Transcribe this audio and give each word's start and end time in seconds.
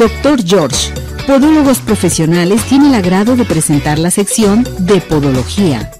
Doctor 0.00 0.42
George, 0.42 0.94
Podólogos 1.26 1.80
Profesionales, 1.80 2.62
tiene 2.62 2.88
el 2.88 2.94
agrado 2.94 3.36
de 3.36 3.44
presentar 3.44 3.98
la 3.98 4.10
sección 4.10 4.66
de 4.78 4.98
Podología. 4.98 5.90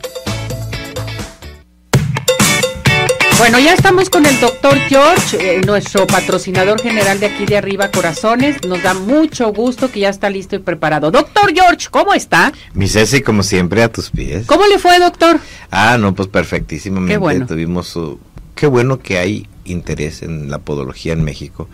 Bueno, 3.36 3.58
ya 3.58 3.74
estamos 3.74 4.08
con 4.08 4.24
el 4.24 4.40
doctor 4.40 4.78
George, 4.88 5.56
eh, 5.56 5.60
nuestro 5.66 6.06
patrocinador 6.06 6.80
general 6.80 7.21
de 7.21 7.26
aquí 7.26 7.44
de 7.44 7.58
arriba, 7.58 7.90
Corazones. 7.90 8.64
Nos 8.67 8.82
da 8.82 8.94
mucho 8.94 9.53
gusto 9.53 9.92
que 9.92 10.01
ya 10.01 10.08
está 10.08 10.30
listo 10.30 10.56
y 10.56 10.60
preparado. 10.60 11.10
Doctor 11.10 11.53
George, 11.53 11.88
¿cómo 11.90 12.14
está? 12.14 12.54
Mi 12.72 12.88
Ceci, 12.88 13.21
como 13.21 13.42
siempre, 13.42 13.82
a 13.82 13.92
tus 13.92 14.08
pies. 14.08 14.46
¿Cómo 14.46 14.67
le 14.67 14.78
fue, 14.78 14.98
doctor? 14.98 15.38
Ah, 15.71 15.98
no, 16.01 16.14
pues 16.14 16.28
perfectísimamente. 16.28 17.12
Qué 17.12 17.19
bueno. 17.19 17.46
Tuvimos 17.46 17.88
su... 17.88 18.19
Qué 18.55 18.66
bueno 18.66 18.98
que 18.98 19.19
hay 19.19 19.46
interés 19.65 20.23
en 20.23 20.51
la 20.51 20.59
podología 20.59 21.12
en 21.12 21.24
México 21.24 21.69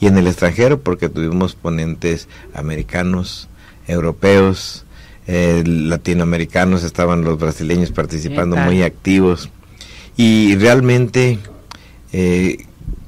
y 0.00 0.06
en 0.06 0.16
el 0.18 0.26
extranjero 0.26 0.80
porque 0.80 1.08
tuvimos 1.08 1.54
ponentes 1.54 2.28
americanos, 2.54 3.48
europeos, 3.86 4.84
eh, 5.26 5.62
latinoamericanos, 5.64 6.82
estaban 6.82 7.24
los 7.24 7.38
brasileños 7.38 7.92
participando 7.92 8.56
muy 8.56 8.82
activos. 8.82 9.50
Y 10.16 10.56
realmente 10.56 11.38
eh, 12.12 12.64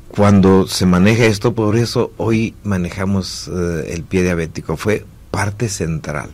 cuando 0.09 0.66
se 0.69 0.87
maneja 0.87 1.25
esto, 1.25 1.55
por 1.55 1.77
eso 1.77 2.12
hoy 2.16 2.55
manejamos 2.62 3.48
eh, 3.48 3.92
el 3.92 4.05
pie 4.05 4.23
diabético, 4.23 4.77
fue 4.77 5.05
parte 5.30 5.69
central 5.69 6.30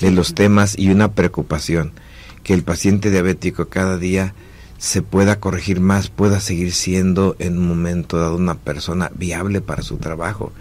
de 0.00 0.12
los 0.12 0.34
temas 0.34 0.78
y 0.78 0.90
una 0.90 1.12
preocupación 1.12 1.92
que 2.44 2.54
el 2.54 2.62
paciente 2.62 3.10
diabético 3.10 3.68
cada 3.68 3.98
día 3.98 4.34
se 4.82 5.00
pueda 5.00 5.38
corregir 5.38 5.78
más, 5.78 6.08
pueda 6.08 6.40
seguir 6.40 6.72
siendo 6.72 7.36
en 7.38 7.56
un 7.56 7.68
momento 7.68 8.18
dado 8.18 8.34
una 8.34 8.56
persona 8.56 9.12
viable 9.14 9.60
para 9.60 9.82
su 9.82 9.98
trabajo. 9.98 10.52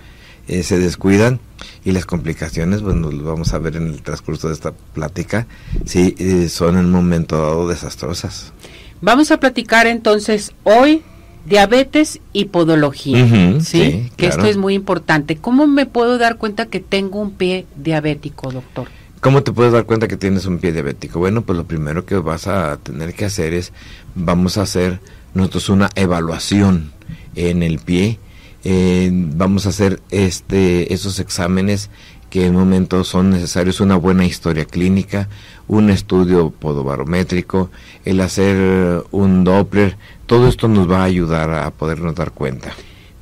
Eh, 0.48 0.62
se 0.62 0.78
descuidan 0.78 1.40
y 1.84 1.92
las 1.92 2.06
complicaciones, 2.06 2.84
bueno, 2.84 3.10
lo 3.12 3.24
vamos 3.24 3.52
a 3.56 3.58
ver 3.58 3.78
en 3.78 3.88
el 3.88 4.04
transcurso 4.04 4.48
de 4.48 4.54
esta 4.54 4.74
plática, 4.74 5.48
sí, 5.86 6.14
eh, 6.20 6.50
son 6.50 6.78
en 6.78 6.86
un 6.86 6.92
momento 6.92 7.36
dado 7.36 7.68
desastrosas. 7.68 8.54
Vamos 9.02 9.32
a 9.32 9.40
platicar 9.40 9.88
entonces 9.88 10.52
hoy 10.66 11.02
diabetes 11.48 12.20
y 12.32 12.46
podología. 12.46 13.28
¿sí? 13.28 13.62
sí, 13.62 14.12
que 14.18 14.28
esto 14.28 14.46
es 14.46 14.56
muy 14.56 14.76
importante. 14.76 15.38
¿Cómo 15.38 15.66
me 15.66 15.88
puedo 15.88 16.20
dar 16.20 16.38
cuenta 16.38 16.68
que 16.68 16.80
tengo 16.80 17.20
un 17.20 17.32
pie 17.32 17.66
diabético, 17.76 18.52
doctor? 18.52 18.88
¿Cómo 19.22 19.44
te 19.44 19.52
puedes 19.52 19.72
dar 19.72 19.86
cuenta 19.86 20.08
que 20.08 20.18
tienes 20.18 20.48
un 20.48 20.58
pie 20.58 20.72
diabético? 20.72 21.20
Bueno, 21.20 21.44
pues 21.44 21.56
lo 21.56 21.66
primero 21.66 22.08
que 22.08 22.16
vas 22.16 22.48
a 22.48 22.78
tener 22.78 23.14
que 23.14 23.26
hacer 23.26 23.54
es, 23.54 23.72
vamos 24.16 24.58
a 24.58 24.64
hacer 24.64 25.00
nosotros 25.36 25.70
una 25.70 25.92
evaluación 25.94 26.92
en 27.36 27.62
el 27.62 27.78
pie, 27.78 28.18
eh, 28.64 29.12
vamos 29.14 29.68
a 29.68 29.70
hacer 29.70 30.02
este, 30.10 30.92
esos 30.92 31.20
exámenes 31.20 31.92
que 32.32 32.48
en 32.48 32.56
momento 32.56 33.04
son 33.04 33.30
necesarios, 33.30 33.80
una 33.80 33.96
buena 33.96 34.26
historia 34.26 34.66
clínica, 34.66 35.30
un 35.68 35.92
estudio 35.92 36.50
podobarométrico, 36.50 37.70
el 38.06 38.22
hacer 38.22 39.04
un 39.12 39.44
Doppler, 39.44 39.98
todo 40.26 40.48
esto 40.48 40.68
nos 40.68 40.90
va 40.90 41.02
a 41.02 41.04
ayudar 41.04 41.54
a 41.54 41.70
podernos 41.70 42.16
dar 42.16 42.32
cuenta. 42.32 42.74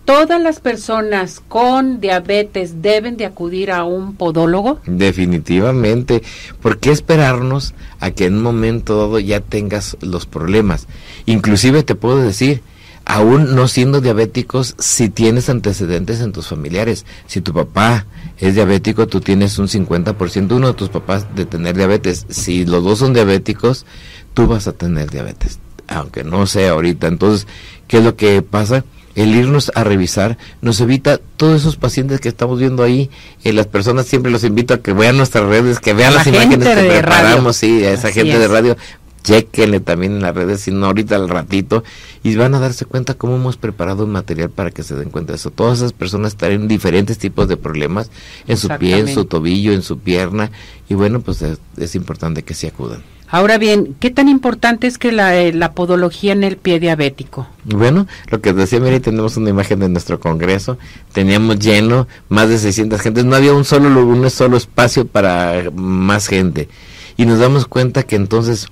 ¿Todas 0.10 0.42
las 0.42 0.60
personas 0.60 1.40
con 1.40 2.02
diabetes 2.02 2.82
deben 2.82 3.16
de 3.16 3.28
acudir 3.28 3.70
a 3.70 3.84
un 3.84 4.16
podólogo? 4.16 4.80
Definitivamente. 4.88 6.24
¿Por 6.64 6.80
qué 6.80 6.90
esperarnos 6.90 7.76
a 8.00 8.10
que 8.10 8.26
en 8.26 8.38
un 8.38 8.42
momento 8.42 8.98
dado 8.98 9.20
ya 9.20 9.40
tengas 9.40 9.98
los 10.02 10.26
problemas? 10.26 10.88
Inclusive 11.28 11.84
te 11.84 11.94
puedo 11.94 12.18
decir, 12.18 12.64
aún 13.06 13.54
no 13.54 13.68
siendo 13.68 14.02
diabéticos, 14.02 14.74
si 14.80 15.10
tienes 15.10 15.48
antecedentes 15.48 16.22
en 16.22 16.32
tus 16.32 16.48
familiares, 16.48 17.06
si 17.28 17.42
tu 17.42 17.54
papá 17.54 18.08
es 18.40 18.56
diabético, 18.56 19.06
tú 19.06 19.22
tienes 19.22 19.60
un 19.60 19.68
50% 19.68 20.54
uno 20.54 20.70
de 20.70 20.74
tus 20.74 20.90
papás 20.90 21.28
de 21.36 21.46
tener 21.46 21.78
diabetes. 21.78 22.26
Si 22.30 22.66
los 22.66 22.84
dos 22.84 22.98
son 22.98 23.14
diabéticos, 23.14 23.86
tú 24.34 24.48
vas 24.48 24.68
a 24.68 24.72
tener 24.72 25.12
diabetes, 25.12 25.60
aunque 25.88 26.24
no 26.24 26.48
sea 26.48 26.72
ahorita. 26.72 27.06
Entonces, 27.06 27.46
¿qué 27.88 28.00
es 28.00 28.04
lo 28.04 28.16
que 28.16 28.42
pasa? 28.42 28.84
El 29.16 29.36
irnos 29.36 29.72
a 29.76 29.84
revisar 29.84 30.38
nos 30.62 30.80
evita 30.82 31.20
todos 31.38 31.62
esos 31.62 31.78
pacientes 31.78 32.20
que 32.20 32.30
estamos 32.30 32.60
viendo 32.60 32.84
ahí. 32.84 33.10
Eh, 33.44 33.54
las 33.54 33.68
personas 33.68 34.06
siempre 34.06 34.32
los 34.32 34.44
invito 34.44 34.74
a 34.74 34.82
que 34.82 34.94
vean 34.94 35.18
nuestras 35.18 35.46
redes, 35.46 35.80
que 35.80 35.94
vean 35.94 36.14
la 36.14 36.20
las 36.20 36.28
imágenes 36.28 36.68
que 36.68 36.84
preparamos, 36.84 37.56
sí, 37.56 37.84
a 37.84 37.94
esa 37.94 38.10
Así 38.10 38.20
gente 38.20 38.40
de 38.40 38.48
radio. 38.48 38.78
Chequenle 39.22 39.82
también 39.82 40.14
en 40.14 40.22
las 40.22 40.34
redes, 40.34 40.62
si 40.62 40.72
no 40.72 40.86
ahorita 40.86 41.18
al 41.18 41.28
ratito, 41.28 41.84
y 42.24 42.36
van 42.36 42.56
a 42.56 42.60
darse 42.60 42.86
cuenta 42.86 43.16
cómo 43.16 43.36
hemos 43.36 43.58
preparado 43.58 44.06
un 44.06 44.12
material 44.12 44.50
para 44.50 44.72
que 44.72 44.82
se 44.82 44.96
den 44.96 45.10
cuenta 45.10 45.34
de 45.34 45.36
eso. 45.36 45.52
Todas 45.52 45.80
esas 45.80 45.92
personas 45.92 46.38
traen 46.38 46.70
diferentes 46.70 47.18
tipos 47.18 47.50
de 47.50 47.58
problemas 47.58 48.10
en 48.48 48.56
su 48.56 48.70
pie, 48.70 49.00
en 49.00 49.10
su 49.10 49.26
tobillo, 49.26 49.74
en 49.74 49.82
su 49.82 50.00
pierna, 50.00 50.52
y 50.88 50.94
bueno, 50.94 51.20
pues 51.20 51.42
es, 51.42 51.60
es 51.78 51.96
importante 51.96 52.44
que 52.44 52.54
se 52.54 52.68
acudan. 52.68 53.04
Ahora 53.32 53.60
bien, 53.60 53.96
¿qué 54.00 54.10
tan 54.10 54.28
importante 54.28 54.88
es 54.88 54.98
que 54.98 55.12
la, 55.12 55.38
eh, 55.38 55.54
la 55.54 55.74
podología 55.74 56.34
en 56.34 56.44
el 56.44 56.58
pie 56.58 56.80
diabético? 56.80 57.48
Bueno, 57.64 58.08
lo 58.30 58.42
que 58.42 58.54
decía 58.54 58.80
Mary, 58.80 59.00
tenemos 59.00 59.38
una 59.38 59.52
imagen 59.52 59.80
de 59.80 59.90
nuestro 59.90 60.20
congreso, 60.20 60.80
teníamos 61.14 61.60
lleno, 61.60 62.08
más 62.28 62.50
de 62.50 62.58
600 62.58 63.00
gentes, 63.00 63.26
no 63.26 63.36
había 63.36 63.54
un 63.54 63.66
solo, 63.66 64.04
un 64.04 64.28
solo 64.32 64.58
espacio 64.58 65.06
para 65.06 65.70
más 65.76 66.28
gente. 66.28 66.70
Y 67.18 67.26
nos 67.26 67.38
damos 67.38 67.68
cuenta 67.68 68.02
que 68.04 68.16
entonces 68.16 68.68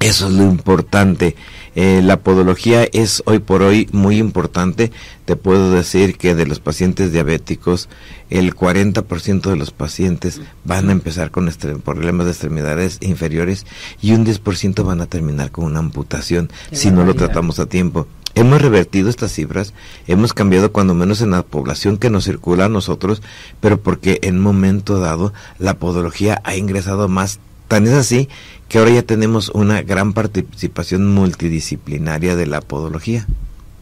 eso 0.00 0.26
es 0.26 0.32
lo 0.32 0.42
importante. 0.42 1.36
Eh, 1.76 2.00
la 2.02 2.18
podología 2.20 2.88
es 2.90 3.22
hoy 3.26 3.38
por 3.38 3.62
hoy 3.62 3.86
muy 3.92 4.16
importante. 4.16 4.90
Te 5.26 5.36
puedo 5.36 5.70
decir 5.70 6.16
que 6.16 6.34
de 6.34 6.46
los 6.46 6.58
pacientes 6.58 7.12
diabéticos, 7.12 7.90
el 8.30 8.56
40% 8.56 9.42
de 9.42 9.56
los 9.56 9.72
pacientes 9.72 10.40
van 10.64 10.88
a 10.88 10.92
empezar 10.92 11.30
con 11.30 11.52
problemas 11.84 12.24
de 12.24 12.32
extremidades 12.32 12.96
inferiores 13.02 13.66
y 14.00 14.12
un 14.12 14.24
10% 14.24 14.84
van 14.84 15.02
a 15.02 15.06
terminar 15.06 15.50
con 15.50 15.66
una 15.66 15.80
amputación 15.80 16.50
Qué 16.70 16.76
si 16.76 16.90
no 16.90 17.04
lo 17.04 17.14
tratamos 17.14 17.60
a 17.60 17.66
tiempo. 17.66 18.06
Hemos 18.34 18.60
revertido 18.62 19.10
estas 19.10 19.32
cifras, 19.32 19.74
hemos 20.06 20.32
cambiado 20.32 20.72
cuando 20.72 20.94
menos 20.94 21.20
en 21.20 21.30
la 21.30 21.42
población 21.42 21.98
que 21.98 22.10
nos 22.10 22.24
circula 22.24 22.66
a 22.66 22.70
nosotros, 22.70 23.22
pero 23.60 23.80
porque 23.80 24.18
en 24.22 24.36
un 24.36 24.42
momento 24.42 24.98
dado 24.98 25.34
la 25.58 25.78
podología 25.78 26.40
ha 26.44 26.56
ingresado 26.56 27.08
más. 27.08 27.38
Tan 27.68 27.86
es 27.86 27.92
así 27.92 28.28
que 28.68 28.78
ahora 28.78 28.92
ya 28.92 29.02
tenemos 29.02 29.50
una 29.50 29.82
gran 29.82 30.12
participación 30.12 31.12
multidisciplinaria 31.14 32.36
de 32.36 32.46
la 32.46 32.60
podología. 32.60 33.26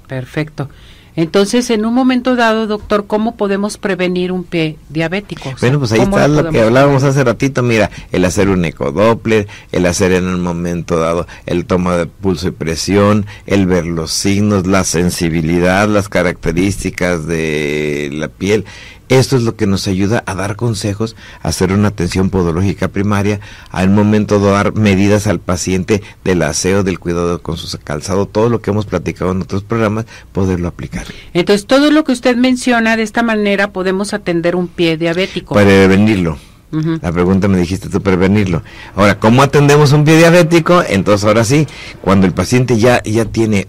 Perfecto. 0.06 0.68
Entonces, 1.16 1.70
en 1.70 1.86
un 1.86 1.94
momento 1.94 2.34
dado, 2.34 2.66
doctor, 2.66 3.06
¿cómo 3.06 3.36
podemos 3.36 3.78
prevenir 3.78 4.32
un 4.32 4.42
pie 4.42 4.78
diabético? 4.88 5.52
Bueno, 5.60 5.78
pues 5.78 5.92
ahí 5.92 6.00
¿cómo 6.00 6.18
está 6.18 6.26
lo 6.26 6.50
que 6.50 6.60
hablábamos 6.60 7.02
prevenir? 7.02 7.10
hace 7.10 7.24
ratito, 7.24 7.62
mira, 7.62 7.88
el 8.10 8.24
hacer 8.24 8.48
un 8.48 8.64
ecodoppler, 8.64 9.46
el 9.70 9.86
hacer 9.86 10.10
en 10.10 10.26
un 10.26 10.42
momento 10.42 10.98
dado 10.98 11.28
el 11.46 11.66
toma 11.66 11.96
de 11.96 12.06
pulso 12.06 12.48
y 12.48 12.50
presión, 12.50 13.26
el 13.46 13.66
ver 13.66 13.86
los 13.86 14.10
signos, 14.10 14.66
la 14.66 14.82
sensibilidad, 14.82 15.88
las 15.88 16.08
características 16.08 17.26
de 17.26 18.10
la 18.12 18.26
piel. 18.26 18.64
Esto 19.08 19.36
es 19.36 19.42
lo 19.42 19.54
que 19.56 19.66
nos 19.66 19.86
ayuda 19.86 20.22
a 20.26 20.34
dar 20.34 20.56
consejos, 20.56 21.14
a 21.42 21.48
hacer 21.48 21.72
una 21.72 21.88
atención 21.88 22.30
podológica 22.30 22.88
primaria, 22.88 23.40
al 23.70 23.90
momento 23.90 24.38
de 24.38 24.50
dar 24.50 24.74
medidas 24.74 25.26
al 25.26 25.40
paciente 25.40 26.02
del 26.24 26.42
aseo, 26.42 26.82
del 26.82 26.98
cuidado 26.98 27.42
con 27.42 27.56
su 27.56 27.78
calzado, 27.78 28.26
todo 28.26 28.48
lo 28.48 28.60
que 28.60 28.70
hemos 28.70 28.86
platicado 28.86 29.32
en 29.32 29.42
otros 29.42 29.62
programas, 29.62 30.06
poderlo 30.32 30.68
aplicar. 30.68 31.06
Entonces, 31.34 31.66
todo 31.66 31.90
lo 31.90 32.04
que 32.04 32.12
usted 32.12 32.36
menciona, 32.36 32.96
de 32.96 33.02
esta 33.02 33.22
manera 33.22 33.72
podemos 33.72 34.14
atender 34.14 34.56
un 34.56 34.68
pie 34.68 34.96
diabético. 34.96 35.54
Prevenirlo. 35.54 36.38
La 37.02 37.12
pregunta 37.12 37.46
me 37.46 37.58
dijiste 37.58 37.88
tú 37.88 38.02
prevenirlo. 38.02 38.62
Ahora, 38.96 39.20
¿cómo 39.20 39.42
atendemos 39.42 39.92
un 39.92 40.04
pie 40.04 40.16
diabético? 40.16 40.82
Entonces, 40.82 41.24
ahora 41.24 41.44
sí, 41.44 41.68
cuando 42.00 42.26
el 42.26 42.32
paciente 42.32 42.78
ya, 42.78 43.00
ya 43.04 43.26
tiene 43.26 43.68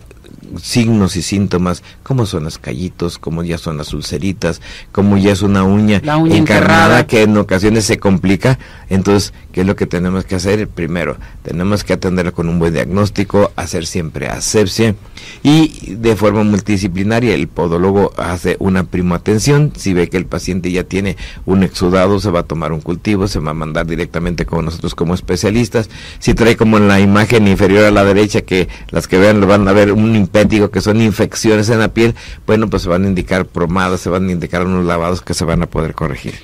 signos 0.61 1.16
y 1.16 1.21
síntomas, 1.21 1.83
como 2.03 2.25
son 2.25 2.43
las 2.45 2.57
callitos, 2.57 3.17
como 3.17 3.43
ya 3.43 3.57
son 3.57 3.77
las 3.77 3.93
ulceritas, 3.93 4.61
como 4.91 5.17
ya 5.17 5.31
es 5.31 5.41
una 5.41 5.63
uña, 5.63 6.02
La 6.03 6.17
uña 6.17 6.37
encarnada 6.37 6.66
enterrada. 6.66 7.07
que 7.07 7.23
en 7.23 7.37
ocasiones 7.37 7.85
se 7.85 7.97
complica. 7.97 8.59
Entonces, 8.90 9.34
¿qué 9.52 9.61
es 9.61 9.67
lo 9.67 9.75
que 9.75 9.85
tenemos 9.85 10.25
que 10.25 10.35
hacer? 10.35 10.67
Primero, 10.67 11.17
tenemos 11.43 11.84
que 11.84 11.93
atenderlo 11.93 12.34
con 12.34 12.49
un 12.49 12.59
buen 12.59 12.73
diagnóstico, 12.73 13.52
hacer 13.55 13.85
siempre 13.85 14.28
asepsia 14.28 14.96
y 15.43 15.96
de 15.96 16.16
forma 16.16 16.43
multidisciplinaria 16.43 17.34
el 17.34 17.47
podólogo 17.47 18.13
hace 18.17 18.58
una 18.59 18.84
prima 18.84 19.16
atención. 19.16 19.72
Si 19.75 19.93
ve 19.93 20.09
que 20.09 20.17
el 20.17 20.25
paciente 20.25 20.72
ya 20.72 20.84
tiene 20.84 21.17
un 21.46 21.63
exudado, 21.63 22.19
se 22.19 22.29
va 22.31 22.41
a 22.41 22.43
tomar 22.43 22.72
un 22.72 22.81
cultivo, 22.81 23.28
se 23.28 23.40
va 23.40 23.51
a 23.51 23.53
mandar 23.53 23.85
directamente 23.85 24.46
con 24.46 24.66
nosotros 24.66 24.96
como 24.96 25.13
especialistas. 25.13 25.90
Si 26.19 26.34
trae 26.34 26.55
como 26.55 26.78
en 26.78 26.87
la 26.87 26.99
imagen 26.99 27.47
inferior 27.47 27.85
a 27.85 27.91
la 27.91 28.03
derecha, 28.03 28.41
que 28.41 28.67
las 28.90 29.08
que 29.08 29.17
vean 29.17 29.41
lo 29.41 29.47
van 29.47 29.67
a 29.67 29.73
ver 29.73 29.91
un 29.91 30.16
impético, 30.46 30.72
que 30.72 30.82
son 30.82 31.02
infecciones 31.02 31.70
en 31.70 31.80
la 31.80 31.90
piel, 31.90 32.16
bueno, 32.47 32.70
pues 32.70 32.84
se 32.84 32.90
van 32.90 33.03
a 33.03 33.08
indicar 33.08 33.46
promadas, 33.46 34.02
se 34.02 34.09
van 34.09 34.28
a 34.30 34.32
indicar 34.32 34.66
unos 34.66 34.86
lavados 34.86 35.22
que 35.22 35.34
se 35.34 35.46
van 35.46 35.62
a 35.62 35.68
poder 35.68 35.94
corregir. 35.94 36.36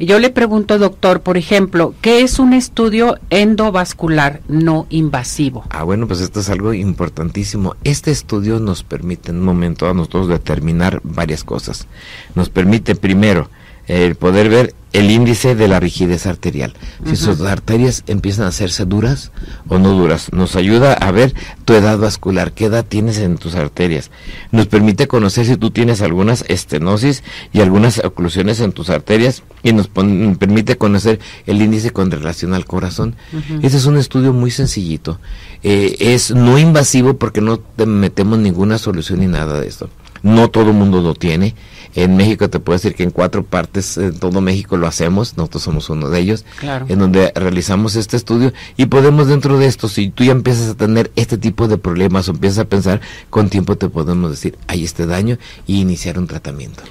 Yo 0.00 0.20
le 0.20 0.30
pregunto, 0.30 0.78
doctor, 0.78 1.22
por 1.22 1.36
ejemplo, 1.36 1.92
¿qué 2.00 2.22
es 2.22 2.38
un 2.38 2.52
estudio 2.52 3.16
endovascular 3.30 4.42
no 4.46 4.86
invasivo? 4.90 5.64
Ah, 5.70 5.82
bueno, 5.82 6.06
pues 6.06 6.20
esto 6.20 6.38
es 6.38 6.48
algo 6.50 6.72
importantísimo. 6.72 7.74
Este 7.82 8.12
estudio 8.12 8.60
nos 8.60 8.84
permite 8.84 9.32
en 9.32 9.38
un 9.38 9.44
momento 9.44 9.88
a 9.88 9.94
nosotros 9.94 10.28
determinar 10.28 11.00
varias 11.02 11.42
cosas. 11.42 11.88
Nos 12.36 12.48
permite 12.48 12.94
primero 12.94 13.50
el 13.88 14.14
poder 14.14 14.48
ver 14.48 14.74
el 14.92 15.10
índice 15.10 15.54
de 15.54 15.68
la 15.68 15.80
rigidez 15.80 16.26
arterial. 16.26 16.72
Si 17.04 17.16
sus 17.16 17.40
arterias 17.42 18.04
empiezan 18.06 18.46
a 18.46 18.48
hacerse 18.48 18.86
duras 18.86 19.32
o 19.68 19.78
no 19.78 19.90
duras, 19.90 20.32
nos 20.32 20.56
ayuda 20.56 20.94
a 20.94 21.10
ver 21.10 21.34
tu 21.64 21.74
edad 21.74 21.98
vascular, 21.98 22.52
qué 22.52 22.66
edad 22.66 22.86
tienes 22.86 23.18
en 23.18 23.36
tus 23.36 23.54
arterias. 23.54 24.10
Nos 24.50 24.66
permite 24.66 25.06
conocer 25.06 25.44
si 25.46 25.56
tú 25.56 25.70
tienes 25.70 26.00
algunas 26.00 26.44
estenosis 26.48 27.22
y 27.52 27.60
algunas 27.60 27.98
oclusiones 28.02 28.60
en 28.60 28.72
tus 28.72 28.88
arterias 28.88 29.42
y 29.62 29.72
nos 29.72 29.88
permite 29.88 30.78
conocer 30.78 31.20
el 31.46 31.60
índice 31.60 31.90
con 31.90 32.10
relación 32.10 32.54
al 32.54 32.64
corazón. 32.64 33.14
Ese 33.62 33.76
es 33.76 33.84
un 33.84 33.98
estudio 33.98 34.32
muy 34.32 34.50
sencillito. 34.50 35.20
Eh, 35.62 35.96
es 36.00 36.30
no 36.30 36.58
invasivo 36.58 37.18
porque 37.18 37.40
no 37.40 37.58
te 37.58 37.84
metemos 37.84 38.38
ninguna 38.38 38.78
solución 38.78 39.20
ni 39.20 39.26
nada 39.26 39.60
de 39.60 39.68
esto. 39.68 39.90
No 40.22 40.48
todo 40.48 40.70
el 40.70 40.76
mundo 40.76 41.00
lo 41.00 41.14
tiene 41.14 41.54
en 41.94 42.16
México 42.16 42.48
te 42.48 42.60
puedo 42.60 42.78
decir 42.78 42.94
que 42.94 43.02
en 43.02 43.10
cuatro 43.10 43.44
partes, 43.44 43.96
en 43.98 44.18
todo 44.18 44.40
México 44.40 44.76
lo 44.76 44.86
hacemos, 44.86 45.36
nosotros 45.36 45.62
somos 45.62 45.90
uno 45.90 46.10
de 46.10 46.20
ellos, 46.20 46.44
en 46.88 46.98
donde 46.98 47.32
realizamos 47.34 47.96
este 47.96 48.16
estudio 48.16 48.52
y 48.76 48.86
podemos 48.86 49.28
dentro 49.28 49.58
de 49.58 49.66
esto, 49.66 49.88
si 49.88 50.10
tú 50.10 50.24
ya 50.24 50.32
empiezas 50.32 50.70
a 50.70 50.74
tener 50.76 51.10
este 51.16 51.38
tipo 51.38 51.66
de 51.66 51.78
problemas 51.78 52.28
o 52.28 52.32
empiezas 52.32 52.60
a 52.60 52.64
pensar, 52.66 53.00
con 53.30 53.48
tiempo 53.48 53.76
te 53.76 53.88
podemos 53.88 54.30
decir, 54.30 54.56
hay 54.66 54.84
este 54.84 55.06
daño 55.06 55.38
y 55.66 55.80
iniciar 55.80 56.18
un 56.18 56.26
tratamiento. 56.26 56.82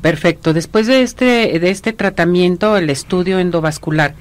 Perfecto. 0.00 0.52
Después 0.52 0.86
de 0.86 1.02
este, 1.02 1.58
de 1.58 1.70
este 1.70 1.92
tratamiento, 1.92 2.76
el 2.76 2.90
estudio 2.90 3.38
endovascular, 3.38 4.14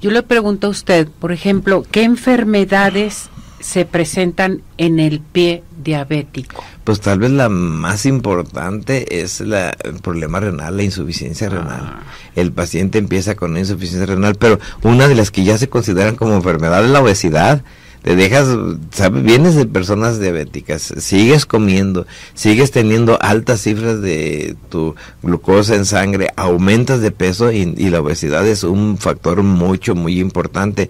yo 0.00 0.10
le 0.10 0.22
pregunto 0.22 0.68
a 0.68 0.70
usted, 0.70 1.08
por 1.08 1.32
ejemplo, 1.32 1.84
¿qué 1.90 2.04
enfermedades 2.04 3.28
se 3.66 3.84
presentan 3.84 4.62
en 4.78 5.00
el 5.00 5.18
pie 5.18 5.64
diabético? 5.82 6.62
Pues 6.84 7.00
tal 7.00 7.18
vez 7.18 7.32
la 7.32 7.48
más 7.48 8.06
importante 8.06 9.20
es 9.22 9.40
la, 9.40 9.70
el 9.82 9.94
problema 9.94 10.38
renal, 10.38 10.76
la 10.76 10.84
insuficiencia 10.84 11.48
renal. 11.48 11.80
Ah. 11.82 12.02
El 12.36 12.52
paciente 12.52 12.98
empieza 12.98 13.34
con 13.34 13.56
insuficiencia 13.56 14.06
renal, 14.06 14.36
pero 14.36 14.60
una 14.82 15.08
de 15.08 15.16
las 15.16 15.32
que 15.32 15.42
ya 15.42 15.58
se 15.58 15.68
consideran 15.68 16.14
como 16.14 16.34
enfermedad 16.34 16.84
es 16.84 16.90
la 16.90 17.00
obesidad 17.00 17.64
te 18.06 18.14
dejas, 18.14 18.46
¿sabes? 18.92 19.24
Vienes 19.24 19.56
de 19.56 19.66
personas 19.66 20.20
diabéticas, 20.20 20.94
sigues 20.98 21.44
comiendo, 21.44 22.06
sigues 22.34 22.70
teniendo 22.70 23.20
altas 23.20 23.62
cifras 23.62 24.00
de 24.00 24.54
tu 24.68 24.94
glucosa 25.24 25.74
en 25.74 25.84
sangre, 25.84 26.28
aumentas 26.36 27.00
de 27.00 27.10
peso 27.10 27.50
y, 27.50 27.64
la 27.66 28.00
obesidad 28.00 28.46
es 28.46 28.62
un 28.62 28.96
factor 28.96 29.42
mucho, 29.42 29.96
muy 29.96 30.20
importante. 30.20 30.88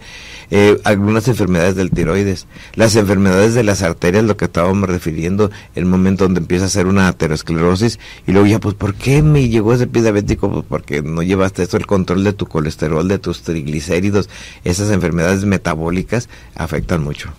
Eh, 0.51 0.79
algunas 0.85 1.27
enfermedades 1.27 1.75
del 1.75 1.91
tiroides, 1.91 2.47
las 2.75 2.95
enfermedades 2.97 3.55
de 3.55 3.65
las 3.65 3.81
arterias, 3.81 4.23
lo 4.23 4.37
que 4.37 4.45
estábamos 4.45 4.87
refiriendo, 4.87 5.51
el 5.75 5.87
momento 5.87 6.25
donde 6.25 6.41
empieza 6.41 6.67
a 6.67 6.69
ser 6.69 6.87
una 6.87 7.09
aterosclerosis 7.09 7.99
y 8.27 8.33
luego 8.33 8.47
ya, 8.47 8.61
pues, 8.61 8.75
¿por 8.75 8.95
qué 8.95 9.23
me 9.23 9.49
llegó 9.49 9.73
ese 9.73 9.87
pie 9.87 10.03
diabético? 10.03 10.51
Pues 10.53 10.67
porque 10.69 11.01
no 11.01 11.23
llevaste 11.23 11.62
esto, 11.62 11.79
el 11.79 11.87
control 11.87 12.25
de 12.25 12.35
tu 12.35 12.45
colesterol, 12.45 13.09
de 13.09 13.19
tus 13.19 13.41
triglicéridos, 13.41 14.29
esas 14.65 14.91
enfermedades 14.91 15.47
metabólicas 15.47 16.29
afectan 16.55 17.06
mucho. 17.06 17.32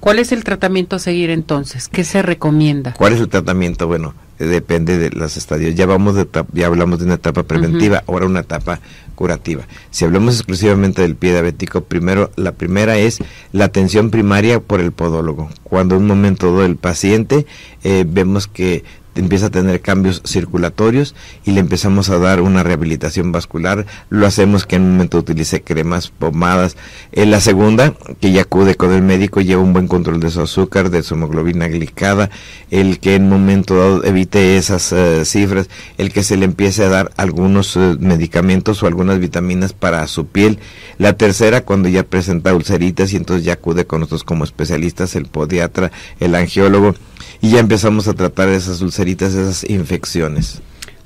¿Cuál 0.00 0.18
es 0.18 0.32
el 0.32 0.44
tratamiento 0.44 0.96
a 0.96 0.98
seguir 0.98 1.30
entonces? 1.30 1.88
¿Qué 1.88 2.04
se 2.04 2.20
recomienda? 2.20 2.92
¿Cuál 2.92 3.14
es 3.14 3.20
el 3.20 3.28
tratamiento? 3.28 3.86
Bueno, 3.86 4.12
eh, 4.38 4.44
depende 4.44 4.98
de 4.98 5.08
los 5.10 5.36
estadios. 5.36 5.74
Ya 5.76 5.86
vamos 5.86 6.14
de 6.14 6.26
ya 6.52 6.66
hablamos 6.66 6.98
de 6.98 7.06
una 7.06 7.14
etapa 7.14 7.44
preventiva, 7.44 8.02
ahora 8.06 8.26
una 8.26 8.40
etapa 8.40 8.80
curativa. 9.14 9.62
Si 9.90 10.04
hablamos 10.04 10.34
exclusivamente 10.34 11.00
del 11.00 11.16
pie 11.16 11.30
diabético, 11.30 11.84
primero 11.84 12.30
la 12.36 12.52
primera 12.52 12.98
es 12.98 13.20
la 13.52 13.66
atención 13.66 14.10
primaria 14.10 14.60
por 14.60 14.80
el 14.80 14.92
podólogo. 14.92 15.48
Cuando 15.62 15.94
en 15.94 16.02
un 16.02 16.08
momento 16.08 16.58
del 16.58 16.76
paciente 16.76 17.46
eh, 17.82 18.04
vemos 18.06 18.46
que 18.46 18.84
empieza 19.14 19.46
a 19.46 19.50
tener 19.50 19.80
cambios 19.80 20.22
circulatorios 20.24 21.14
y 21.44 21.52
le 21.52 21.60
empezamos 21.60 22.10
a 22.10 22.18
dar 22.18 22.40
una 22.40 22.62
rehabilitación 22.62 23.32
vascular. 23.32 23.86
Lo 24.10 24.26
hacemos 24.26 24.66
que 24.66 24.76
en 24.76 24.82
un 24.82 24.92
momento 24.92 25.18
utilice 25.18 25.62
cremas, 25.62 26.08
pomadas. 26.08 26.76
En 27.12 27.30
la 27.30 27.40
segunda, 27.40 27.94
que 28.20 28.32
ya 28.32 28.42
acude 28.42 28.74
con 28.74 28.92
el 28.92 29.02
médico, 29.02 29.40
lleva 29.40 29.62
un 29.62 29.72
buen 29.72 29.88
control 29.88 30.20
de 30.20 30.30
su 30.30 30.40
azúcar, 30.40 30.90
de 30.90 31.02
su 31.02 31.14
hemoglobina 31.14 31.68
glicada, 31.68 32.30
el 32.70 32.98
que 32.98 33.14
en 33.14 33.24
un 33.24 33.30
momento 33.30 33.76
dado 33.76 34.04
evite 34.04 34.56
esas 34.56 34.92
eh, 34.92 35.24
cifras, 35.24 35.68
el 35.98 36.12
que 36.12 36.22
se 36.22 36.36
le 36.36 36.44
empiece 36.44 36.84
a 36.84 36.88
dar 36.88 37.12
algunos 37.16 37.76
eh, 37.76 37.96
medicamentos 37.98 38.82
o 38.82 38.86
algunas 38.86 39.18
vitaminas 39.18 39.72
para 39.72 40.06
su 40.06 40.26
piel. 40.26 40.58
La 40.98 41.14
tercera, 41.14 41.62
cuando 41.62 41.88
ya 41.88 42.04
presenta 42.04 42.54
ulceritas 42.54 43.12
y 43.12 43.16
entonces 43.16 43.44
ya 43.44 43.54
acude 43.54 43.86
con 43.86 44.00
nosotros 44.00 44.24
como 44.24 44.44
especialistas, 44.44 45.16
el 45.16 45.26
podiatra, 45.26 45.90
el 46.20 46.34
angiólogo 46.34 46.94
y 47.40 47.50
ya 47.50 47.60
empezamos 47.60 48.08
a 48.08 48.14
tratar 48.14 48.48
esas 48.48 48.80
ulceritas, 48.80 49.34
esas 49.34 49.68
infecciones. 49.68 50.60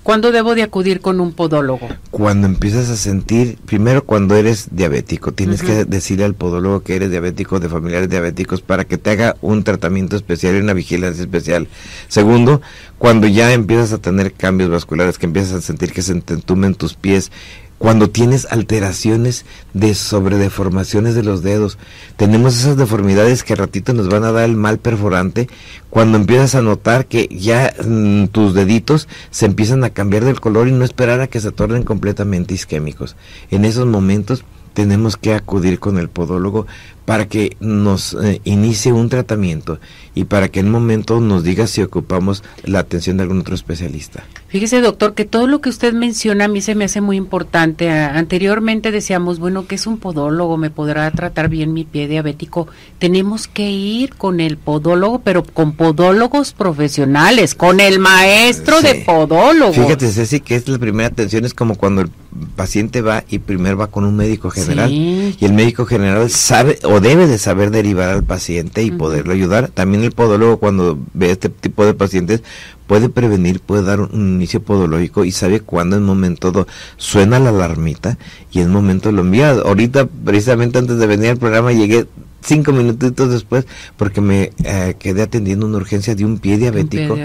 ¿Cuándo 0.08 0.32
debo 0.32 0.54
de 0.54 0.62
acudir 0.62 1.02
con 1.02 1.20
un 1.20 1.32
podólogo? 1.32 1.86
Cuando 2.10 2.46
empiezas 2.46 2.88
a 2.88 2.96
sentir, 2.96 3.58
primero 3.66 4.04
cuando 4.04 4.36
eres 4.36 4.68
diabético, 4.70 5.32
tienes 5.32 5.60
que 5.60 5.84
decirle 5.84 6.24
al 6.24 6.32
podólogo 6.32 6.80
que 6.80 6.96
eres 6.96 7.10
diabético, 7.10 7.60
de 7.60 7.68
familiares 7.68 8.08
diabéticos, 8.08 8.62
para 8.62 8.86
que 8.86 8.96
te 8.96 9.10
haga 9.10 9.36
un 9.42 9.64
tratamiento 9.64 10.16
especial 10.16 10.56
y 10.56 10.60
una 10.60 10.72
vigilancia 10.72 11.20
especial. 11.20 11.68
Segundo, 12.08 12.62
cuando 12.96 13.26
ya 13.26 13.52
empiezas 13.52 13.92
a 13.92 13.98
tener 13.98 14.32
cambios 14.32 14.70
vasculares, 14.70 15.18
que 15.18 15.26
empiezas 15.26 15.52
a 15.52 15.60
sentir 15.60 15.92
que 15.92 16.00
se 16.00 16.12
entumen 16.12 16.74
tus 16.74 16.94
pies, 16.94 17.30
cuando 17.78 18.10
tienes 18.10 18.46
alteraciones 18.50 19.44
de 19.72 19.94
sobredeformaciones 19.94 21.14
de 21.14 21.22
los 21.22 21.42
dedos, 21.42 21.78
tenemos 22.16 22.58
esas 22.58 22.76
deformidades 22.76 23.44
que 23.44 23.52
a 23.52 23.56
ratito 23.56 23.92
nos 23.92 24.08
van 24.08 24.24
a 24.24 24.32
dar 24.32 24.44
el 24.44 24.56
mal 24.56 24.78
perforante, 24.78 25.48
cuando 25.88 26.18
empiezas 26.18 26.56
a 26.56 26.62
notar 26.62 27.06
que 27.06 27.28
ya 27.30 27.72
mm, 27.84 28.26
tus 28.26 28.52
deditos 28.52 29.08
se 29.30 29.46
empiezan 29.46 29.84
a 29.84 29.90
cambiar 29.90 30.24
del 30.24 30.40
color 30.40 30.68
y 30.68 30.72
no 30.72 30.84
esperar 30.84 31.20
a 31.20 31.28
que 31.28 31.40
se 31.40 31.52
tornen 31.52 31.84
completamente 31.84 32.54
isquémicos. 32.54 33.16
En 33.50 33.64
esos 33.64 33.86
momentos 33.86 34.44
tenemos 34.74 35.16
que 35.16 35.34
acudir 35.34 35.78
con 35.78 35.98
el 35.98 36.08
podólogo 36.08 36.66
para 37.08 37.26
que 37.26 37.56
nos 37.58 38.12
eh, 38.22 38.42
inicie 38.44 38.92
un 38.92 39.08
tratamiento 39.08 39.80
y 40.14 40.24
para 40.24 40.50
que 40.50 40.60
en 40.60 40.66
un 40.66 40.72
momento 40.72 41.20
nos 41.20 41.42
diga 41.42 41.66
si 41.66 41.80
ocupamos 41.80 42.44
la 42.64 42.80
atención 42.80 43.16
de 43.16 43.22
algún 43.22 43.40
otro 43.40 43.54
especialista. 43.54 44.24
Fíjese, 44.48 44.82
doctor, 44.82 45.14
que 45.14 45.24
todo 45.24 45.46
lo 45.46 45.62
que 45.62 45.70
usted 45.70 45.94
menciona 45.94 46.44
a 46.44 46.48
mí 46.48 46.60
se 46.60 46.74
me 46.74 46.84
hace 46.84 47.00
muy 47.00 47.16
importante. 47.16 47.88
anteriormente 47.88 48.90
decíamos, 48.90 49.38
bueno, 49.38 49.66
que 49.66 49.76
es 49.76 49.86
un 49.86 49.96
podólogo? 49.96 50.58
¿Me 50.58 50.68
podrá 50.68 51.10
tratar 51.10 51.48
bien 51.48 51.72
mi 51.72 51.84
pie 51.84 52.08
diabético? 52.08 52.68
Tenemos 52.98 53.46
que 53.48 53.70
ir 53.70 54.14
con 54.14 54.40
el 54.40 54.58
podólogo, 54.58 55.20
pero 55.20 55.44
con 55.44 55.72
podólogos 55.72 56.52
profesionales, 56.52 57.54
con 57.54 57.80
el 57.80 58.00
maestro 58.00 58.82
de 58.82 58.96
podólogo. 59.06 59.72
Fíjate, 59.72 60.10
Ceci, 60.10 60.40
que 60.40 60.56
es 60.56 60.68
la 60.68 60.78
primera 60.78 61.08
atención, 61.08 61.46
es 61.46 61.54
como 61.54 61.76
cuando 61.76 62.02
el 62.02 62.10
paciente 62.56 63.00
va 63.02 63.24
y 63.28 63.38
primero 63.38 63.78
va 63.78 63.86
con 63.86 64.04
un 64.04 64.16
médico 64.16 64.50
general 64.50 64.92
y 64.92 65.36
el 65.40 65.52
médico 65.52 65.86
general 65.86 66.30
sabe 66.30 66.78
o 66.84 66.97
debe 67.00 67.26
de 67.26 67.38
saber 67.38 67.70
derivar 67.70 68.08
al 68.08 68.24
paciente 68.24 68.82
y 68.82 68.90
poderlo 68.90 69.32
ayudar. 69.32 69.68
También 69.68 70.04
el 70.04 70.12
podólogo 70.12 70.58
cuando 70.58 70.98
ve 71.14 71.30
este 71.30 71.48
tipo 71.48 71.84
de 71.84 71.94
pacientes 71.94 72.42
puede 72.86 73.08
prevenir, 73.08 73.60
puede 73.60 73.82
dar 73.82 74.00
un 74.00 74.34
inicio 74.34 74.62
podológico 74.62 75.24
y 75.24 75.32
sabe 75.32 75.60
cuándo 75.60 75.96
en 75.96 76.04
momento 76.04 76.66
suena 76.96 77.38
la 77.38 77.50
alarmita 77.50 78.18
y 78.50 78.60
en 78.60 78.70
momento 78.70 79.12
lo 79.12 79.22
envía. 79.22 79.50
Ahorita, 79.50 80.06
precisamente 80.06 80.78
antes 80.78 80.98
de 80.98 81.06
venir 81.06 81.30
al 81.30 81.38
programa, 81.38 81.72
llegué 81.72 82.06
cinco 82.40 82.72
minutitos 82.72 83.30
después 83.30 83.66
porque 83.96 84.20
me 84.20 84.52
eh, 84.64 84.96
quedé 84.98 85.22
atendiendo 85.22 85.66
una 85.66 85.76
urgencia 85.76 86.14
de 86.14 86.24
un 86.24 86.38
pie 86.38 86.56
diabético, 86.58 87.16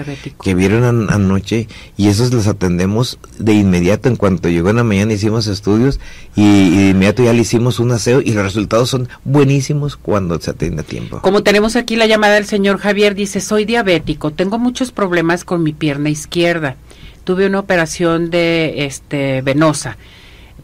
que 0.42 0.54
vieron 0.54 1.10
anoche 1.10 1.68
y 1.96 2.08
esos 2.08 2.32
los 2.32 2.46
atendemos 2.46 3.18
de 3.38 3.54
inmediato. 3.54 4.08
En 4.08 4.16
cuanto 4.16 4.48
llegó 4.48 4.70
en 4.70 4.76
la 4.76 4.84
mañana 4.84 5.12
hicimos 5.12 5.46
estudios 5.46 6.00
y, 6.34 6.76
de 6.76 6.90
inmediato 6.90 7.24
ya 7.24 7.32
le 7.32 7.42
hicimos 7.42 7.78
un 7.78 7.92
aseo 7.92 8.20
y 8.20 8.32
los 8.32 8.44
resultados 8.44 8.90
son 8.90 9.08
buenísimos 9.24 9.96
cuando 9.96 10.40
se 10.40 10.50
atiende 10.50 10.82
a 10.82 10.84
tiempo. 10.84 11.20
Como 11.22 11.42
tenemos 11.42 11.76
aquí 11.76 11.96
la 11.96 12.06
llamada 12.06 12.34
del 12.34 12.46
señor 12.46 12.78
Javier, 12.78 13.14
dice 13.14 13.40
soy 13.40 13.64
diabético, 13.64 14.32
tengo 14.32 14.58
muchos 14.58 14.92
problemas 14.92 15.44
con 15.44 15.62
mi 15.62 15.72
pierna 15.72 16.10
izquierda, 16.10 16.76
tuve 17.24 17.46
una 17.46 17.60
operación 17.60 18.30
de 18.30 18.86
este 18.86 19.42
venosa 19.42 19.96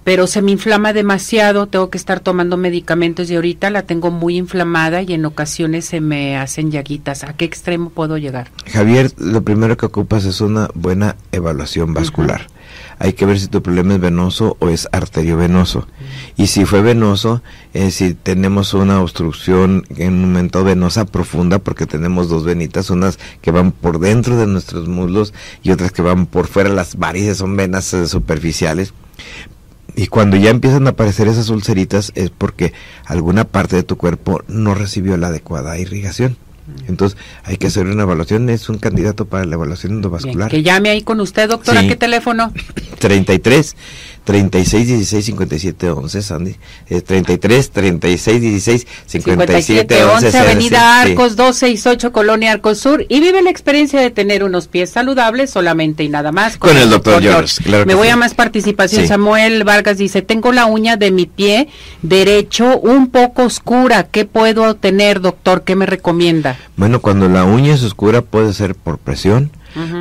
pero 0.04 0.26
se 0.26 0.42
me 0.42 0.52
inflama 0.52 0.92
demasiado, 0.92 1.66
tengo 1.66 1.90
que 1.90 1.98
estar 1.98 2.20
tomando 2.20 2.56
medicamentos 2.56 3.30
y 3.30 3.36
ahorita 3.36 3.70
la 3.70 3.82
tengo 3.82 4.10
muy 4.10 4.36
inflamada 4.36 5.02
y 5.02 5.12
en 5.12 5.24
ocasiones 5.24 5.84
se 5.84 6.00
me 6.00 6.36
hacen 6.36 6.70
llaguitas. 6.70 7.24
¿A 7.24 7.34
qué 7.34 7.44
extremo 7.44 7.90
puedo 7.90 8.16
llegar? 8.16 8.50
Javier, 8.72 9.12
lo 9.18 9.42
primero 9.42 9.76
que 9.76 9.86
ocupas 9.86 10.24
es 10.24 10.40
una 10.40 10.68
buena 10.74 11.16
evaluación 11.32 11.92
vascular. 11.92 12.46
Hay 12.98 13.14
que 13.14 13.26
ver 13.26 13.40
si 13.40 13.48
tu 13.48 13.62
problema 13.62 13.94
es 13.94 14.00
venoso 14.00 14.56
o 14.60 14.68
es 14.68 14.88
arteriovenoso. 14.92 15.88
Y 16.36 16.48
si 16.48 16.66
fue 16.66 16.82
venoso, 16.82 17.42
eh, 17.72 17.90
si 17.90 18.14
tenemos 18.14 18.74
una 18.74 19.00
obstrucción 19.00 19.84
en 19.96 20.12
un 20.12 20.20
momento 20.20 20.62
venosa 20.64 21.06
profunda, 21.06 21.58
porque 21.58 21.86
tenemos 21.86 22.28
dos 22.28 22.44
venitas, 22.44 22.90
unas 22.90 23.18
que 23.40 23.50
van 23.50 23.72
por 23.72 24.00
dentro 24.00 24.36
de 24.36 24.46
nuestros 24.46 24.86
muslos 24.86 25.32
y 25.62 25.70
otras 25.70 25.92
que 25.92 26.02
van 26.02 26.26
por 26.26 26.46
fuera, 26.46 26.68
las 26.68 26.96
varices 26.96 27.38
son 27.38 27.56
venas 27.56 27.92
eh, 27.94 28.06
superficiales 28.06 28.92
y 29.96 30.06
cuando 30.06 30.36
ya 30.36 30.50
empiezan 30.50 30.86
a 30.86 30.90
aparecer 30.90 31.28
esas 31.28 31.48
ulceritas 31.48 32.12
es 32.14 32.30
porque 32.30 32.72
alguna 33.06 33.44
parte 33.44 33.76
de 33.76 33.82
tu 33.82 33.96
cuerpo 33.96 34.42
no 34.48 34.74
recibió 34.74 35.16
la 35.16 35.28
adecuada 35.28 35.78
irrigación. 35.78 36.36
Entonces 36.88 37.18
hay 37.44 37.56
que 37.56 37.68
hacer 37.68 37.86
una 37.86 38.02
evaluación, 38.02 38.48
es 38.50 38.68
un 38.68 38.78
candidato 38.78 39.26
para 39.26 39.44
la 39.44 39.54
evaluación 39.54 39.92
endovascular. 39.92 40.50
que 40.50 40.62
llame 40.62 40.90
ahí 40.90 41.02
con 41.02 41.20
usted, 41.20 41.48
doctora, 41.48 41.86
¿qué 41.86 41.96
teléfono? 41.96 42.52
33 42.98 43.76
36 44.24 44.86
16 44.86 45.24
57 45.24 45.90
11, 45.90 46.22
Sandy. 46.22 46.56
Es 46.88 47.04
33 47.04 47.70
36 47.70 48.40
16 48.40 48.86
57 49.06 50.04
11. 50.04 50.38
Avenida 50.38 51.00
Arcos 51.00 51.34
268, 51.34 52.12
Colonia 52.12 52.52
Arcos 52.52 52.78
Sur. 52.78 53.04
Y 53.08 53.18
vive 53.20 53.42
la 53.42 53.50
experiencia 53.50 54.00
de 54.00 54.10
tener 54.10 54.44
unos 54.44 54.68
pies 54.68 54.90
saludables 54.90 55.50
solamente 55.50 56.04
y 56.04 56.08
nada 56.08 56.30
más. 56.30 56.58
Con, 56.58 56.76
el 56.76 56.90
doctor 56.90 57.20
George. 57.20 57.84
Me 57.86 57.94
voy 57.94 58.08
a 58.08 58.16
más 58.16 58.34
participación. 58.34 59.08
Samuel 59.08 59.64
Vargas 59.64 59.98
dice: 59.98 60.22
Tengo 60.22 60.52
la 60.52 60.66
uña 60.66 60.96
de 60.96 61.10
mi 61.10 61.26
pie 61.26 61.68
derecho 62.02 62.78
un 62.78 63.08
poco 63.08 63.44
oscura. 63.44 64.04
¿Qué 64.04 64.26
puedo 64.26 64.76
tener, 64.76 65.20
doctor? 65.20 65.64
¿Qué 65.64 65.74
me 65.74 65.86
recomienda? 65.86 66.56
Bueno, 66.76 67.00
cuando 67.00 67.28
la 67.28 67.44
uña 67.44 67.74
es 67.74 67.82
oscura 67.82 68.22
puede 68.22 68.52
ser 68.52 68.74
por 68.74 68.98
presión 68.98 69.50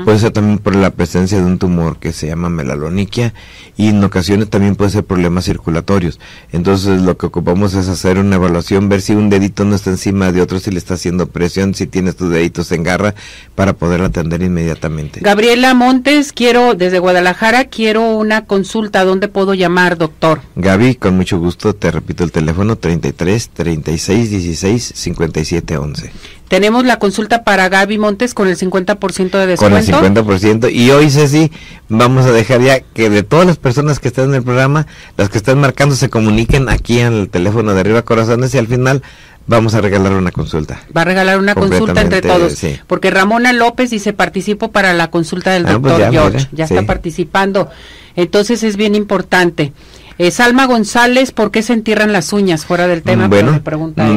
puede 0.06 0.20
ser 0.20 0.32
también 0.32 0.58
por 0.58 0.76
la 0.76 0.92
presencia 0.92 1.38
de 1.38 1.46
un 1.46 1.58
tumor 1.58 1.98
que 1.98 2.14
se 2.14 2.28
llama 2.28 2.50
melaloniquia 2.50 3.34
y 3.78 3.88
en 3.88 4.04
ocasiones 4.04 4.50
también 4.50 4.76
puede 4.76 4.92
ser 4.92 5.04
problemas 5.04 5.46
circulatorios. 5.46 6.20
Entonces 6.52 7.02
lo 7.02 7.18
que 7.18 7.28
ocupamos 7.28 7.74
es 7.74 7.88
hacer 7.88 8.18
una 8.18 8.36
evaluación, 8.36 8.90
ver 8.90 9.02
si 9.02 9.14
un 9.14 9.30
dedito 9.30 9.66
no 9.66 9.76
está 9.76 9.90
encima 9.90 10.32
de 10.32 10.42
otro, 10.42 10.60
si 10.60 10.72
le 10.72 10.78
está 10.78 10.96
haciendo 10.96 11.28
presión, 11.28 11.74
si 11.74 11.88
tienes 11.88 12.16
tus 12.16 12.30
deditos 12.30 12.72
en 12.72 12.84
garra 12.84 13.16
para 13.56 13.74
poder 13.74 14.02
atender 14.02 14.42
inmediatamente. 14.42 15.20
Gabriela 15.22 15.74
Montes, 15.74 16.34
quiero 16.34 16.76
desde 16.76 17.00
Guadalajara, 17.00 17.66
quiero 17.66 18.16
una 18.16 18.46
consulta, 18.46 19.04
¿dónde 19.04 19.28
puedo 19.28 19.54
llamar, 19.54 19.98
doctor? 19.98 20.42
Gaby, 20.56 20.96
con 20.96 21.16
mucho 21.16 21.40
gusto, 21.40 21.74
te 21.74 21.92
repito 21.92 22.24
el 22.24 22.32
teléfono 22.32 22.78
33 22.78 23.50
36 23.50 24.30
16 24.30 24.94
57 24.96 25.78
11. 25.78 26.12
Tenemos 26.50 26.84
la 26.84 26.98
consulta 26.98 27.44
para 27.44 27.70
Gaby 27.70 28.00
Montes 28.00 28.34
con 28.34 28.48
el 28.48 28.58
50% 28.58 29.38
de 29.38 29.46
descuento. 29.46 29.59
Con 29.60 29.74
el 29.74 29.86
50%. 29.86 30.72
Y 30.72 30.92
hoy, 30.92 31.10
Ceci, 31.10 31.52
vamos 31.90 32.26
a 32.26 32.32
dejar 32.32 32.62
ya 32.62 32.80
que 32.80 33.10
de 33.10 33.24
todas 33.24 33.46
las 33.46 33.58
personas 33.58 34.00
que 34.00 34.08
están 34.08 34.30
en 34.30 34.36
el 34.36 34.44
programa, 34.44 34.88
las 35.18 35.30
que 35.30 35.38
están 35.38 35.60
marcando 35.60 35.96
se 35.96 36.10
comuniquen 36.10 36.70
aquí 36.70 37.00
en 37.00 37.14
el 37.14 37.30
teléfono 37.30 37.74
de 37.74 37.82
Arriba 37.82 38.02
Corazones 38.04 38.54
y 38.54 38.58
al 38.58 38.68
final 38.68 39.04
vamos 39.48 39.74
a 39.74 39.82
regalar 39.82 40.14
una 40.14 40.32
consulta. 40.32 40.80
Va 40.96 41.02
a 41.02 41.06
regalar 41.06 41.40
una 41.40 41.56
consulta 41.56 42.02
entre 42.02 42.22
todos. 42.22 42.58
Porque 42.88 43.10
Ramona 43.10 43.52
López 43.52 43.90
dice, 43.90 44.14
participo 44.14 44.72
para 44.72 44.94
la 44.94 45.10
consulta 45.10 45.52
del 45.52 45.66
ah, 45.66 45.80
pues 45.80 45.98
doctor 45.98 46.12
George. 46.12 46.48
ya 46.52 46.66
está 46.66 46.84
participando. 46.84 47.70
Entonces 48.16 48.64
es 48.64 48.78
bien 48.78 48.96
importante. 48.96 49.74
Eh, 50.22 50.32
Salma 50.32 50.66
González, 50.66 51.32
¿por 51.32 51.50
qué 51.50 51.64
se 51.64 51.72
entierran 51.72 52.12
las 52.12 52.34
uñas 52.34 52.66
fuera 52.66 52.88
del 52.88 53.04
tema? 53.04 53.30
Bueno, 53.30 53.62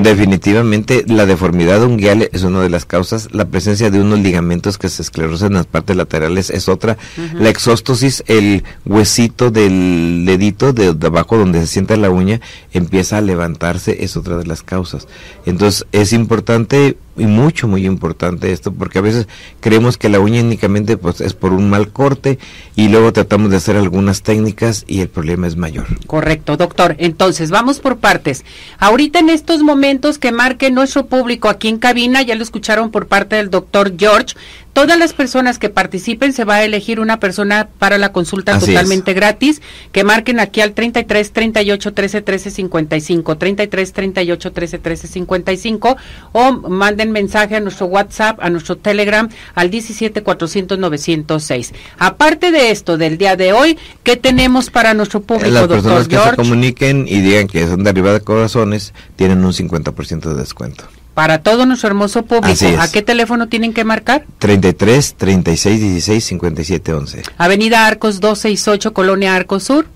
definitivamente 0.03 1.05
la 1.07 1.27
deformidad 1.27 1.81
unguial 1.85 2.29
es 2.33 2.43
una 2.43 2.61
de 2.61 2.69
las 2.71 2.85
causas. 2.85 3.29
La 3.31 3.45
presencia 3.45 3.89
de 3.89 4.01
unos 4.01 4.19
ligamentos 4.19 4.79
que 4.79 4.89
se 4.89 5.01
esclerosan 5.01 5.53
en 5.53 5.59
las 5.59 5.67
partes 5.67 5.95
laterales 5.95 6.51
es 6.51 6.69
otra. 6.69 6.99
La 7.35 7.51
exóstosis, 7.51 8.25
el 8.27 8.65
huesito 8.85 9.53
del 9.53 10.25
dedito 10.27 10.73
de, 10.73 10.89
abajo 11.07 11.39
donde 11.39 11.61
se 11.61 11.69
sienta 11.69 11.97
la 11.97 12.11
uña, 12.11 12.41
empieza 12.73 13.19
a 13.19 13.21
levantarse, 13.21 14.03
es 14.03 14.17
otra 14.17 14.37
de 14.39 14.45
las 14.45 14.65
causas. 14.65 15.07
Entonces 15.47 15.87
es 15.93 16.13
importante 16.13 16.97
y 17.17 17.27
mucho 17.27 17.69
muy 17.69 17.85
importante 17.85 18.53
esto 18.53 18.73
porque 18.73 18.99
a 18.99 19.03
veces 19.03 19.29
creemos 19.61 19.99
que 19.99 20.09
la 20.09 20.21
uña 20.21 20.41
únicamente 20.41 20.97
pues 20.97 21.21
es 21.21 21.35
por 21.35 21.53
un 21.53 21.69
mal 21.69 21.91
corte 21.91 22.39
y 22.75 22.89
luego 22.89 23.13
tratamos 23.13 23.51
de 23.51 23.59
hacer 23.59 23.77
algunas 23.77 24.23
técnicas 24.23 24.85
y 24.87 25.01
el 25.01 25.09
problema 25.09 25.47
es 25.47 25.57
mayor. 25.57 25.87
Correcto, 26.07 26.57
doctor. 26.57 26.97
Entonces, 26.99 27.51
vamos 27.51 27.81
por 27.81 27.99
partes. 27.99 28.45
Ahorita 28.79 29.19
en 29.19 29.29
estos 29.29 29.63
momentos 29.63 30.19
que 30.19 30.33
marque 30.33 30.71
nuestro 30.71 31.07
público 31.07 31.49
aquí 31.49 31.69
en 31.69 31.79
cabina, 31.79 32.23
ya 32.23 32.35
lo 32.35 32.43
escucharon 32.43 32.91
por 32.91 33.07
parte 33.07 33.37
del 33.37 33.51
doctor 33.51 33.93
George, 33.99 34.35
Todas 34.73 34.99
las 34.99 35.13
personas 35.13 35.59
que 35.59 35.69
participen 35.69 36.33
se 36.33 36.45
va 36.45 36.57
a 36.57 36.65
elegir 36.65 36.99
una 36.99 37.21
persona 37.21 37.69
para 37.79 37.99
la 37.99 38.11
consulta 38.11 38.59
totalmente 38.59 39.13
gratis, 39.13 39.61
que 39.93 40.03
marquen 40.03 40.41
aquí 40.41 40.63
al 40.63 40.73
33 40.73 41.31
38 41.31 41.93
13 41.93 42.23
13 42.23 42.51
55, 42.51 43.37
33 43.37 43.93
38 43.93 44.53
13 44.53 44.79
13 44.79 45.09
55 45.09 45.97
o 46.33 46.53
manden 46.53 47.13
mensaje 47.13 47.57
a 47.57 47.61
nuestro 47.61 47.85
WhatsApp, 47.87 48.39
a 48.41 48.49
nuestro 48.49 48.79
Telegram 48.79 49.29
al 49.55 49.71
17 49.71 50.23
400 50.23 50.79
906. 50.79 51.75
Aparte 51.99 52.51
de 52.51 52.71
esto 52.71 52.97
del 52.97 53.19
día 53.19 53.37
de 53.37 53.53
hoy, 53.53 53.79
¿qué 54.03 54.17
tenemos 54.17 54.71
para 54.71 54.95
nuestro 54.95 55.21
público, 55.21 55.51
Las 55.51 55.69
personas 55.69 56.09
que 56.09 56.17
se 56.17 56.37
comuniquen 56.37 57.07
y 57.07 57.21
digan 57.21 57.47
que 57.47 57.67
son 57.67 57.85
de 57.85 57.91
arriba 57.91 58.15
de 58.15 58.21
corazones 58.21 58.95
tienen 59.17 59.45
un 59.45 59.53
50% 59.53 60.31
de 60.31 60.35
descuento 60.35 60.85
para 61.15 61.43
todo 61.43 61.67
nuestro 61.67 61.89
hermoso 61.89 62.23
público. 62.25 62.67
¿A 62.79 62.91
qué 62.91 63.03
teléfono 63.03 63.49
tienen 63.49 63.73
que 63.73 63.85
marcar? 63.85 64.25
33 64.39 65.15
36 65.15 65.81
16 65.81 66.25
57 66.25 66.93
11. 66.95 67.23
Avenida 67.39 67.87
Arcos 67.87 68.21
268, 68.21 68.93
Colonia 68.93 69.35
Arcos 69.35 69.65
Sur. 69.65 69.87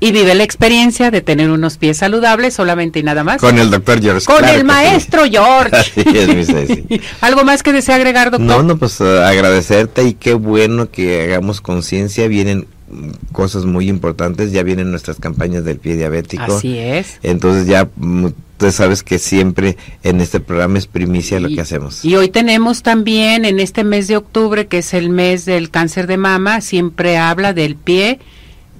Y 0.00 0.10
vive 0.10 0.34
la 0.34 0.42
experiencia 0.42 1.12
de 1.12 1.20
tener 1.20 1.48
unos 1.48 1.76
pies 1.76 1.98
saludables 1.98 2.54
solamente 2.54 2.98
y 2.98 3.04
nada 3.04 3.22
más. 3.22 3.40
Con 3.40 3.56
el 3.56 3.70
doctor 3.70 4.02
George. 4.02 4.26
Con 4.26 4.44
el 4.44 4.64
maestro 4.64 5.22
George. 5.30 5.70
¿Algo 7.20 7.44
más 7.44 7.62
que 7.62 7.72
desea 7.72 7.94
agregar, 7.94 8.32
doctor? 8.32 8.48
No, 8.48 8.64
no, 8.64 8.76
pues 8.76 9.00
uh, 9.00 9.20
agradecerte 9.20 10.02
y 10.02 10.14
qué 10.14 10.34
bueno 10.34 10.90
que 10.90 11.22
hagamos 11.22 11.60
conciencia. 11.60 12.26
Vienen 12.26 12.66
cosas 13.30 13.64
muy 13.64 13.88
importantes, 13.88 14.50
ya 14.50 14.64
vienen 14.64 14.90
nuestras 14.90 15.18
campañas 15.18 15.64
del 15.64 15.78
pie 15.78 15.96
diabético. 15.96 16.56
Así 16.56 16.78
es. 16.78 17.20
Entonces 17.22 17.68
ya 17.68 17.88
mm, 17.94 18.26
tú 18.62 18.72
sabes 18.72 19.02
que 19.02 19.18
siempre 19.18 19.76
en 20.02 20.20
este 20.20 20.40
programa 20.40 20.78
es 20.78 20.86
primicia 20.86 21.40
lo 21.40 21.48
que 21.48 21.60
hacemos. 21.60 22.04
Y 22.04 22.16
hoy 22.16 22.28
tenemos 22.28 22.82
también 22.82 23.44
en 23.44 23.60
este 23.60 23.84
mes 23.84 24.08
de 24.08 24.16
octubre, 24.16 24.66
que 24.66 24.78
es 24.78 24.94
el 24.94 25.10
mes 25.10 25.44
del 25.44 25.70
cáncer 25.70 26.06
de 26.06 26.16
mama, 26.16 26.60
siempre 26.60 27.18
habla 27.18 27.52
del 27.52 27.76
pie. 27.76 28.20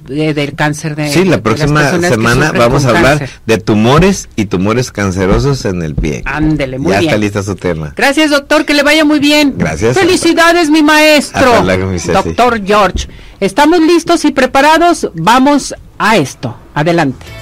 del 0.06 0.54
cáncer 0.54 0.96
de 0.96 1.10
Sí, 1.10 1.24
la 1.24 1.42
próxima 1.42 1.90
semana 2.00 2.50
vamos 2.50 2.84
a 2.86 2.88
hablar 2.90 3.28
de 3.46 3.58
tumores 3.58 4.28
y 4.34 4.46
tumores 4.46 4.90
cancerosos 4.90 5.64
en 5.64 5.82
el 5.82 5.94
pie. 5.94 6.22
Ándele, 6.24 6.78
muy 6.78 6.90
bien. 6.90 7.02
Ya 7.02 7.08
está 7.08 7.18
lista 7.18 7.42
su 7.42 7.54
tema. 7.54 7.92
Gracias, 7.96 8.30
doctor, 8.30 8.64
que 8.64 8.74
le 8.74 8.82
vaya 8.82 9.04
muy 9.04 9.20
bien. 9.20 9.54
Gracias. 9.56 9.96
Felicidades, 9.96 10.70
mi 10.70 10.82
maestro. 10.82 11.64
doctor 12.12 12.64
George. 12.64 13.08
Estamos 13.38 13.80
listos 13.80 14.24
y 14.24 14.32
preparados. 14.32 15.08
Vamos 15.14 15.74
a 15.98 16.16
esto. 16.16 16.56
Adelante. 16.74 17.41